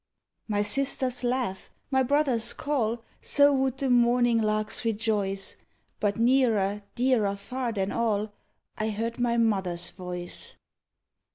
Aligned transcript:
My 0.47 0.63
sister's 0.63 1.23
laugh, 1.23 1.69
my 1.91 2.01
brother's 2.01 2.53
call— 2.53 3.03
So 3.37 3.53
would 3.53 3.77
the 3.77 3.87
morning 3.91 4.41
larks 4.41 4.83
rejoice 4.83 5.55
I 5.59 5.63
But 5.99 6.17
nearer, 6.17 6.81
dearer 6.95 7.35
far 7.35 7.71
than 7.71 7.91
all, 7.91 8.33
I 8.79 8.89
heard 8.89 9.19
my 9.19 9.37
mother's 9.37 9.91
voice. 9.91 10.55